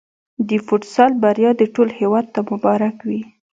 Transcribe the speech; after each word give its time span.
د 0.47 0.49
فوتسال 0.67 1.11
بریا 1.23 1.51
دې 1.59 1.67
ټول 1.75 1.89
هېواد 1.99 2.25
ته 2.33 2.39
مبارک 2.51 2.95
وي. 3.07 3.21